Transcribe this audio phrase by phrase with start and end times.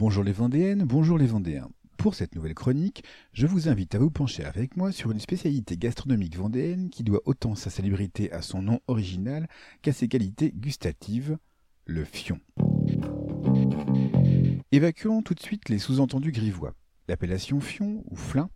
[0.00, 1.68] Bonjour les Vendéennes, bonjour les Vendéens.
[1.98, 5.76] Pour cette nouvelle chronique, je vous invite à vous pencher avec moi sur une spécialité
[5.76, 9.46] gastronomique vendéenne qui doit autant sa célébrité à son nom original
[9.82, 11.36] qu'à ses qualités gustatives,
[11.84, 12.40] le fion.
[14.72, 16.72] Évacuons tout de suite les sous-entendus grivois.
[17.06, 18.48] L'appellation fion ou flin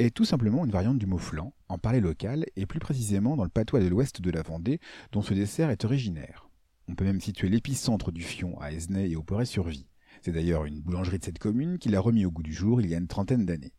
[0.00, 3.44] est tout simplement une variante du mot flan, en parler local et plus précisément dans
[3.44, 4.80] le patois de l'ouest de la Vendée
[5.12, 6.50] dont ce dessert est originaire.
[6.88, 9.86] On peut même situer l'épicentre du fion à Esnay et au Poré-sur-Vie.
[10.22, 12.88] C'est d'ailleurs une boulangerie de cette commune qui l'a remis au goût du jour il
[12.88, 13.72] y a une trentaine d'années.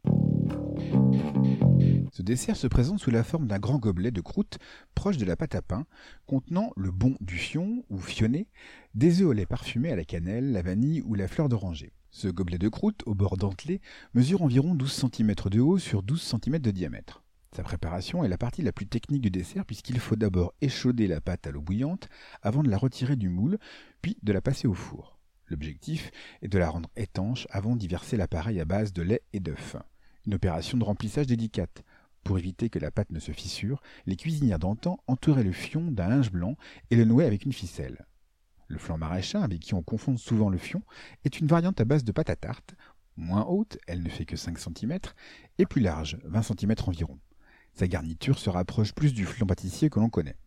[2.11, 4.57] Ce dessert se présente sous la forme d'un grand gobelet de croûte
[4.95, 5.85] proche de la pâte à pain,
[6.25, 8.47] contenant le bon du fion ou fionné,
[8.95, 11.93] des œufs au lait parfumés à la cannelle, la vanille ou la fleur d'oranger.
[12.09, 13.79] Ce gobelet de croûte, au bord dentelé,
[14.15, 17.23] mesure environ 12 cm de haut sur 12 cm de diamètre.
[17.55, 21.21] Sa préparation est la partie la plus technique du dessert puisqu'il faut d'abord échauder la
[21.21, 22.09] pâte à l'eau bouillante
[22.41, 23.59] avant de la retirer du moule,
[24.01, 25.20] puis de la passer au four.
[25.51, 29.41] L'objectif est de la rendre étanche avant d'y verser l'appareil à base de lait et
[29.41, 29.75] d'œufs.
[30.25, 31.83] Une opération de remplissage délicate.
[32.23, 36.07] Pour éviter que la pâte ne se fissure, les cuisinières d'antan entouraient le fion d'un
[36.07, 36.55] linge blanc
[36.89, 38.05] et le nouaient avec une ficelle.
[38.69, 40.83] Le flan maraîchin, avec qui on confond souvent le fion,
[41.25, 42.75] est une variante à base de pâte à tarte,
[43.17, 44.99] moins haute, elle ne fait que 5 cm,
[45.57, 47.19] et plus large, 20 cm environ.
[47.73, 50.37] Sa garniture se rapproche plus du flan pâtissier que l'on connaît.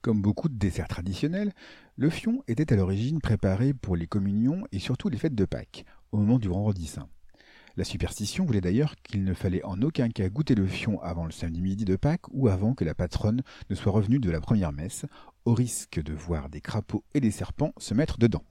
[0.00, 1.52] Comme beaucoup de desserts traditionnels,
[1.96, 5.84] le fion était à l'origine préparé pour les communions et surtout les fêtes de Pâques,
[6.12, 7.08] au moment du vendredi saint.
[7.76, 11.32] La superstition voulait d'ailleurs qu'il ne fallait en aucun cas goûter le fion avant le
[11.32, 14.72] samedi midi de Pâques ou avant que la patronne ne soit revenue de la première
[14.72, 15.04] messe,
[15.44, 18.44] au risque de voir des crapauds et des serpents se mettre dedans.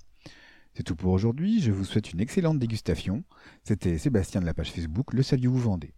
[0.74, 3.24] C'est tout pour aujourd'hui, je vous souhaite une excellente dégustation.
[3.64, 5.94] C'était Sébastien de la page Facebook Le Saviez-vous Vendée.